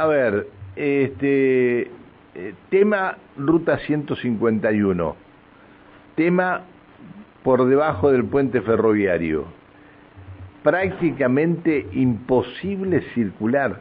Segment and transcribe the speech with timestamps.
[0.00, 0.46] A ver,
[0.76, 5.14] este eh, tema Ruta 151,
[6.14, 6.62] tema
[7.42, 9.44] por debajo del puente ferroviario,
[10.62, 13.78] prácticamente imposible circular.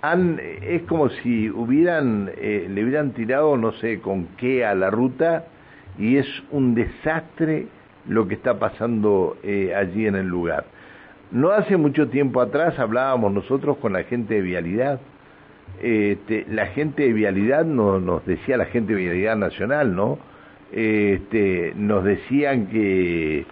[0.00, 4.88] Han, es como si hubieran, eh, le hubieran tirado no sé con qué a la
[4.88, 5.44] ruta
[5.98, 7.66] y es un desastre
[8.08, 10.64] lo que está pasando eh, allí en el lugar.
[11.30, 15.00] No hace mucho tiempo atrás hablábamos nosotros con la gente de Vialidad.
[15.82, 20.18] Este, la gente de Vialidad no, nos decía, la gente de Vialidad Nacional, ¿no?
[20.72, 23.46] Este, nos decían que,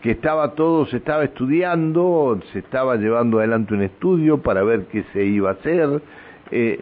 [0.00, 5.04] que estaba todo, se estaba estudiando, se estaba llevando adelante un estudio para ver qué
[5.12, 6.02] se iba a hacer.
[6.50, 6.78] Eh,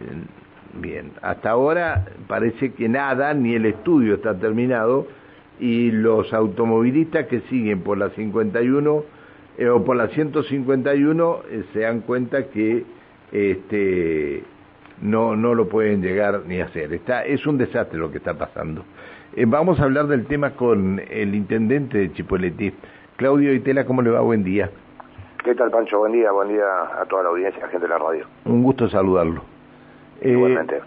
[0.81, 5.07] bien, hasta ahora parece que nada, ni el estudio está terminado
[5.61, 9.05] y los automovilistas que siguen por la 51
[9.59, 12.85] eh, o por la 151 eh, se dan cuenta que
[13.31, 14.43] este
[15.01, 16.93] no no lo pueden llegar ni hacer.
[16.93, 18.85] Está es un desastre lo que está pasando.
[19.37, 22.73] Eh, vamos a hablar del tema con el intendente de Chipoleti.
[23.17, 24.21] Claudio Itela, ¿cómo le va?
[24.21, 24.71] Buen día.
[25.45, 25.99] ¿Qué tal, Pancho?
[25.99, 26.65] Buen día, buen día
[27.01, 28.27] a toda la audiencia a la gente de la radio.
[28.45, 29.43] Un gusto saludarlo.
[30.23, 30.81] Igualmente.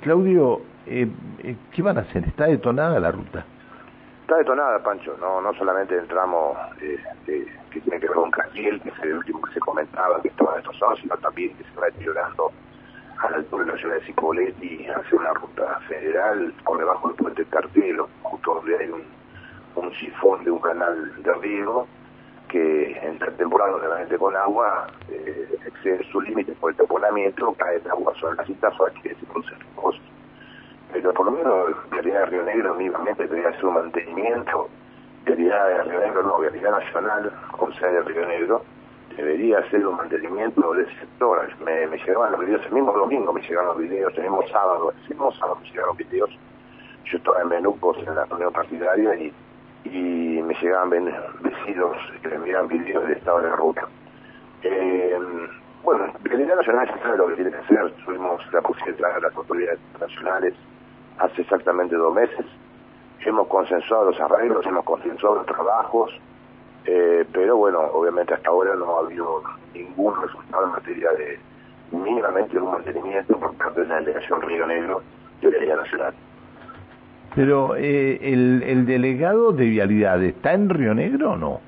[0.00, 2.24] Claudio, ¿qué van a hacer?
[2.24, 3.44] ¿Está detonada la ruta?
[4.26, 6.98] Está detonada, Pancho, no no solamente el tramo eh,
[7.70, 10.56] que tiene que ver con Castiel, que es el último que se comentaba, que estaba
[10.56, 12.50] destrozado, sino también que se va deteriorando
[13.18, 17.16] a la altura de la ciudad de Cipoletti hacia una ruta federal por debajo del
[17.16, 19.02] puente Cartelo, justo donde hay un,
[19.76, 21.86] un sifón de un canal de riego
[22.48, 27.90] que en temporada realmente con agua eh, excede su límite por el taponamiento, cae el
[27.90, 28.72] agua sobre las citas,
[29.02, 29.58] que se producen
[30.92, 34.68] pero por lo menos Vialidad de Río Negro mínimamente debería hacer un mantenimiento,
[35.24, 38.62] Vialidad de Río Negro no, Vialidad Nacional, con sede de Río Negro,
[39.16, 41.48] debería hacer un mantenimiento del sector.
[41.64, 45.08] Me, llegaban los videos, el mismo domingo me llegaron los videos, el mismo sábado, el
[45.08, 46.30] mismo sábado me llegaron videos.
[47.04, 49.32] Yo estaba en Menucos en la reunión partidaria y,
[49.84, 53.88] y me llegaban vecinos que me enviaban videos del estado de la ruta.
[54.62, 55.18] Eh,
[55.82, 59.36] bueno, Vialidad Nacional ya sabe lo que tiene que hacer, tuvimos la posibilidad de las
[59.36, 60.54] autoridades nacionales
[61.18, 62.44] hace exactamente dos meses.
[63.24, 66.12] Hemos consensuado los arreglos, hemos consensuado los trabajos,
[66.86, 69.42] eh, pero bueno, obviamente hasta ahora no ha habido
[69.74, 71.38] ningún resultado en materia de
[71.90, 75.02] mínimamente un mantenimiento por parte de la delegación Río Negro
[75.40, 76.14] de Vialidad Nacional.
[77.34, 81.60] Pero eh, el, el delegado de Vialidad, ¿está en Río Negro o no?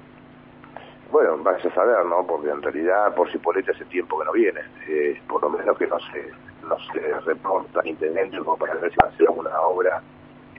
[1.11, 2.27] Bueno, vas a saber, ¿no?
[2.27, 5.87] Porque en realidad por Cipolletti hace tiempo que no viene, eh, por lo menos que
[5.87, 6.31] no se,
[6.67, 10.03] no se reporta intendente como para ver si va a hacer alguna obra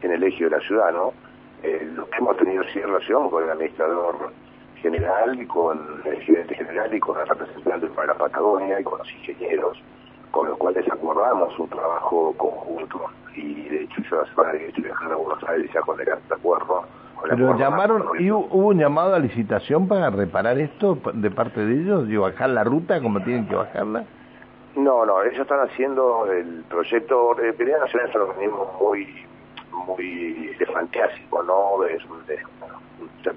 [0.01, 1.13] en el eje de la ciudad, ¿no?
[1.61, 4.31] Eh, lo que hemos tenido sí relación con el administrador
[4.79, 8.99] general y con el gerente general y con el representante para la Patagonia y con
[8.99, 9.81] los ingenieros,
[10.31, 13.05] con los cuales acordamos un trabajo conjunto.
[13.35, 16.11] Y de hecho yo la semana que estoy viajando a Buenos Aires ya con el
[16.11, 16.85] acuerdo
[17.21, 22.09] pero llamaron, y hubo un llamado a licitación para reparar esto de parte de ellos,
[22.09, 24.05] y bajar la ruta como tienen que bajarla.
[24.75, 29.25] No, no, ellos están haciendo el proyecto, de Pelea Nacional es un organismo muy,
[29.85, 31.83] muy fantástico, ¿no?
[31.85, 32.03] Es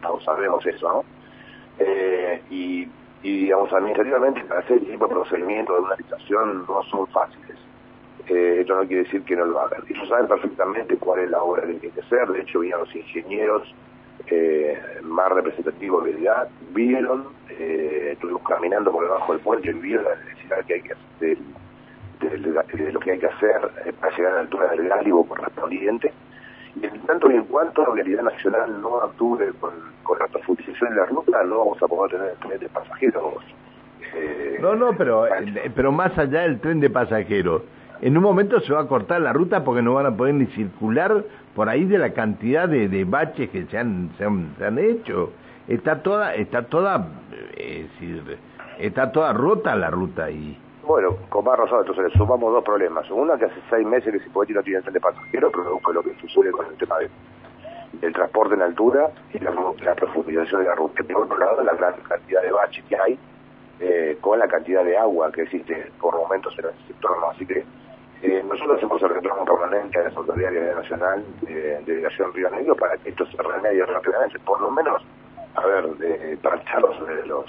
[0.00, 1.21] todos sabemos eso, ¿no?
[1.78, 2.88] Eh, y,
[3.22, 7.56] y, digamos, administrativamente para hacer el tipo de procedimiento de una licitación no son fáciles.
[8.28, 9.82] Eh, esto no quiere decir que no lo hagan.
[9.88, 12.28] Ellos saben perfectamente cuál es la obra que tiene que hacer.
[12.28, 13.74] De hecho, vinieron los ingenieros
[14.28, 20.04] eh, más representativos de edad, vieron, eh, estuvimos caminando por debajo del puente y vieron
[20.04, 21.38] la necesidad que hay que hacer,
[22.20, 26.12] de, lo que hay que hacer eh, para llegar a la altura del gálibo correspondiente.
[26.80, 29.72] Y en tanto y en cuanto la realidad nacional no actúe con,
[30.02, 33.34] con la profundización de la ruta, no vamos a poder tener tren de pasajeros.
[34.14, 35.26] Eh, no, no, pero,
[35.74, 37.62] pero más allá del tren de pasajeros
[38.02, 40.46] en un momento se va a cortar la ruta porque no van a poder ni
[40.46, 41.24] circular
[41.54, 45.32] por ahí de la cantidad de, de baches que se han, se han, hecho.
[45.68, 47.06] Está toda, está toda,
[47.56, 47.86] eh,
[48.80, 50.58] está toda rota la ruta ahí.
[50.84, 53.08] Bueno, con más razón, entonces le sumamos dos problemas.
[53.11, 56.14] Una, que hace seis meses que puede no tiene tren de pasajeros, pero lo que
[56.20, 61.05] sucede con el tema del transporte en altura y la, profundización de la ruta.
[61.05, 63.19] Por otro lado, la gran cantidad de baches que hay
[63.79, 67.17] eh, con la cantidad de agua que existe por momentos en el sector.
[67.31, 67.64] Así que
[68.23, 72.96] eh, nosotros hacemos el reclamo permanente a la Autoridad Nacional de Delegación Río Negro para
[72.99, 75.00] que esto se remedie rápidamente, por lo menos,
[75.55, 77.46] a ver, de parchar los, los,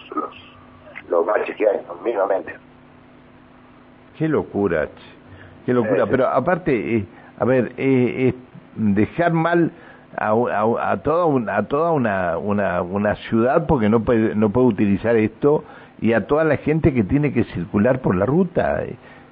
[1.09, 2.55] los, baches que hay, mínimamente.
[4.17, 4.89] Qué locura,
[5.65, 6.05] qué locura.
[6.07, 7.05] Pero aparte, eh,
[7.39, 8.33] a ver, eh,
[8.75, 9.71] dejar mal
[10.15, 14.67] a, a, toda, una, a toda una, una, una ciudad porque no puede, no puede
[14.67, 15.63] utilizar esto
[16.01, 18.83] y a toda la gente que tiene que circular por la ruta.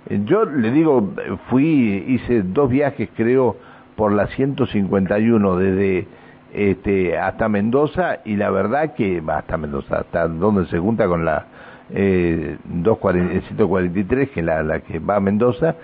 [0.09, 1.13] Yo le digo,
[1.49, 3.57] fui, hice dos viajes creo
[3.95, 6.07] por la 151 desde
[6.53, 11.45] este, hasta Mendoza y la verdad que, hasta Mendoza, hasta donde se junta con la
[11.93, 15.75] eh, 143 que es la, la que va a Mendoza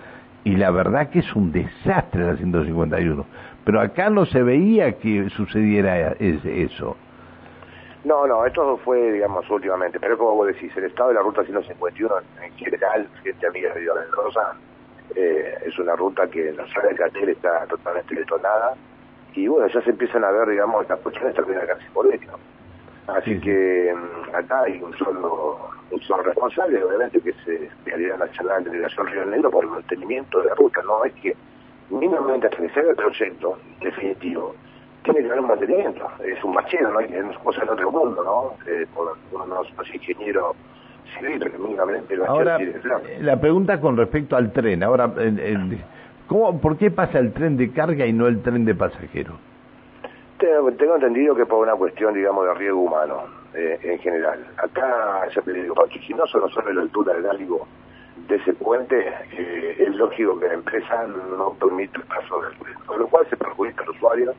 [0.44, 3.26] y la verdad que es un desastre la 151.
[3.66, 6.96] Pero acá no se veía que sucediera eso.
[8.06, 11.44] No, no, esto fue, digamos, últimamente, pero como vos decís, el estado de la ruta
[11.44, 13.86] 151 en general, gente amiga de
[15.16, 18.76] eh, es una ruta que en la sala de cartel está totalmente detonada
[19.34, 21.80] y bueno, ya se empiezan a ver, digamos, las cuestiones también acá en
[23.08, 28.64] Así que mm, acá hay un solo, un solo responsable, obviamente, que es Realidad Nacional
[28.64, 31.06] de Delegación Río Negro por el mantenimiento de la ruta, ¿no?
[31.06, 31.36] Es que
[31.90, 34.56] mínimamente hasta que se haga el proyecto definitivo,
[35.04, 36.06] tiene que haber un mantenimiento.
[36.20, 37.00] Es un machero, ¿no?
[37.00, 38.72] Es cosa en otro mundo, ¿no?
[38.72, 40.56] Eh, por unos, unos ingenieros
[41.18, 42.60] civiles que mínimamente Ahora,
[43.22, 44.84] la pregunta con respecto al tren.
[44.84, 45.14] Ahora,
[46.28, 49.36] ¿cómo, ¿por qué pasa el tren de carga y no el tren de pasajeros?
[50.38, 53.24] Tengo, entendido que por una cuestión, digamos, de riesgo humano,
[53.56, 54.46] eh, en general.
[54.58, 55.74] Acá, ya te digo,
[56.06, 57.68] si no solo sobre la altura del algo
[58.28, 62.76] de ese puente, eh, es lógico que la empresa no permite el paso del tren,
[62.86, 64.34] con lo cual se perjudica al usuario,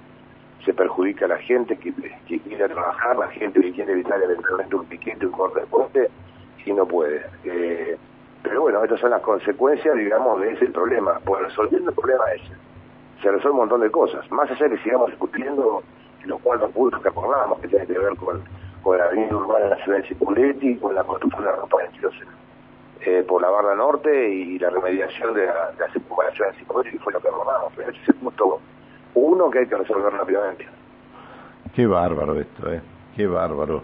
[0.65, 4.77] se perjudica a la gente que, que quiere trabajar, la gente que quiere evitar eventualmente
[4.77, 6.11] un piquete, un corte de puente,
[6.65, 7.25] y no puede.
[7.45, 7.97] Eh,
[8.43, 11.19] pero bueno, estas son las consecuencias, digamos, de ese problema.
[11.25, 12.53] Pues resolviendo el problema ese,
[13.23, 14.31] se resuelve un montón de cosas.
[14.31, 15.82] Más allá de que sigamos discutiendo
[16.25, 18.43] los cuatro puntos que acordamos, que tienen que ver con,
[18.82, 21.79] con la avenida urbana de la ciudad de Cipuletti, con la construcción de la ropa
[21.82, 21.88] de
[23.00, 26.91] eh, por la barra norte y la remediación de la, de la circunvalación de Cipuletti,
[26.91, 27.73] que fue lo que acordamos.
[27.76, 28.61] Pero ese es el punto
[29.15, 30.67] uno que hay que resolver rápidamente.
[31.75, 32.81] Qué bárbaro esto, ¿eh?
[33.17, 33.82] Qué bárbaro.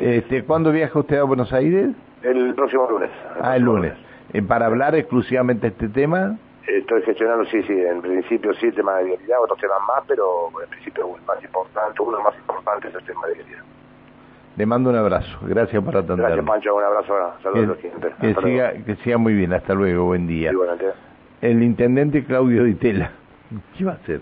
[0.00, 1.90] este, ¿Cuándo viaja usted a Buenos Aires?
[2.22, 3.10] El próximo lunes.
[3.40, 3.94] ah, el lunes.
[4.32, 6.36] Eh, ¿Para hablar exclusivamente de este tema?
[6.66, 10.50] Estoy gestionando, sí, sí, en principio sí, el tema de vialidad, otros temas más, pero
[10.62, 13.62] en principio el más importante, uno de los más importantes es el tema de vialidad.
[14.56, 16.22] Le mando un abrazo, gracias por atenderme.
[16.24, 17.90] Gracias Pancho, un abrazo, saludos que,
[18.20, 20.50] que siga, que siga muy bien, hasta luego, buen día.
[21.40, 23.12] el intendente Claudio Ditela,
[23.76, 24.20] ¿qué va a hacer?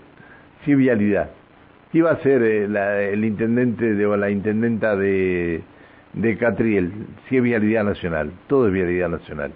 [0.65, 1.29] Sí, vialidad.
[1.91, 5.63] ¿Qué iba a hacer eh, el intendente de, o la intendenta de,
[6.13, 6.91] de Catriel?
[7.31, 9.53] Es vialidad nacional, todo es vialidad nacional.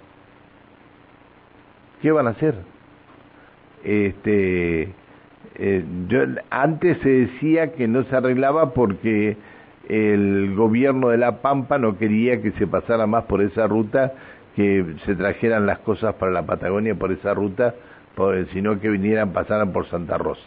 [2.02, 2.56] ¿Qué van a hacer?
[3.84, 4.94] Este,
[5.56, 9.38] eh, yo, antes se decía que no se arreglaba porque
[9.88, 14.14] el gobierno de La Pampa no quería que se pasara más por esa ruta,
[14.56, 17.76] que se trajeran las cosas para la Patagonia por esa ruta,
[18.54, 20.44] sino que vinieran, pasaran por Santa Rosa.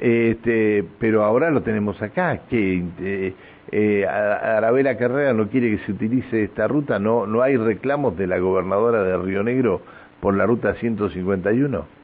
[0.00, 3.34] Este, pero ahora lo tenemos acá, que eh,
[3.70, 8.26] eh, Arabela Carrera no quiere que se utilice esta ruta, no, no hay reclamos de
[8.26, 9.82] la gobernadora de Río Negro
[10.20, 11.97] por la ruta 151.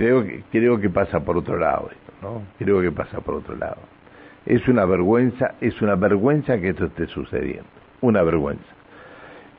[0.00, 2.42] Creo que, creo que pasa por otro lado esto, ¿no?
[2.58, 3.76] Creo que pasa por otro lado.
[4.46, 7.68] Es una vergüenza, es una vergüenza que esto esté sucediendo,
[8.00, 8.64] una vergüenza.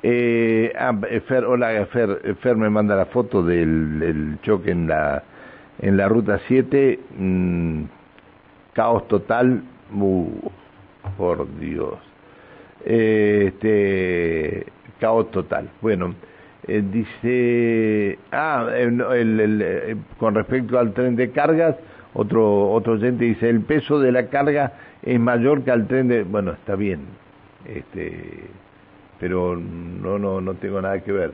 [0.02, 1.00] Eh, ah,
[1.48, 5.22] hola Fer, Fer me manda la foto del, choque en la
[5.78, 7.84] en la ruta 7, mm,
[8.74, 9.62] caos total,
[11.20, 12.00] por Dios.
[12.84, 14.66] este,
[15.00, 15.70] caos total.
[15.82, 16.16] Bueno,
[16.68, 21.76] eh, dice, ah, el, con respecto al tren de cargas,
[22.14, 26.24] otro, otro oyente dice, el peso de la carga es mayor que al tren de,
[26.24, 27.02] bueno, está bien,
[27.66, 28.44] este,
[29.20, 31.34] pero no, no, no tengo nada que ver.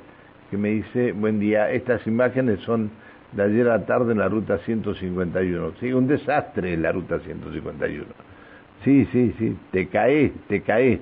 [0.49, 2.89] Que me dice, buen día, estas imágenes son
[3.33, 5.73] de ayer a la tarde en la ruta 151.
[5.79, 8.05] Sí, un desastre la ruta 151.
[8.83, 10.99] Sí, sí, sí, te caes, te caes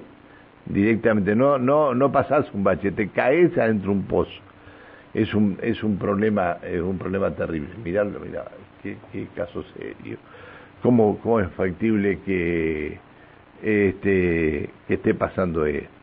[0.65, 4.31] directamente, no, no, no pasás un bache, te caes adentro de un pozo.
[5.13, 7.69] Es un, es un problema, es un problema terrible.
[7.83, 8.45] Mirarlo, mirá,
[8.83, 10.17] qué, qué caso serio.
[10.81, 12.99] ¿Cómo, cómo es factible que,
[13.63, 15.95] este, que esté pasando esto?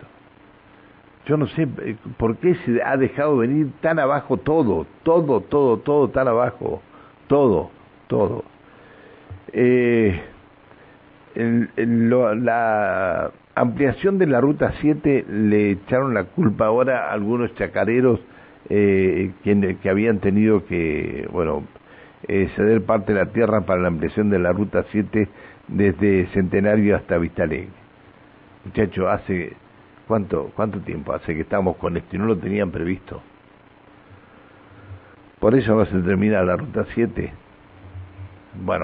[1.26, 5.78] yo no sé eh, por qué se ha dejado venir tan abajo todo, todo, todo,
[5.78, 6.82] todo tan abajo,
[7.28, 7.70] todo,
[8.08, 8.44] todo.
[9.52, 10.20] Eh,
[11.34, 18.20] la ampliación de la ruta 7 le echaron la culpa ahora a algunos chacareros
[18.68, 21.64] eh, que, que, habían tenido que, bueno,
[22.28, 25.28] eh, ceder parte de la tierra para la ampliación de la ruta 7
[25.68, 27.68] desde Centenario hasta Vistalegre.
[28.64, 29.56] Muchachos, hace
[30.06, 33.22] ¿Cuánto, ¿Cuánto tiempo hace que estamos con esto y no lo tenían previsto?
[35.38, 37.32] Por eso no se termina la ruta 7.
[38.62, 38.80] Bueno.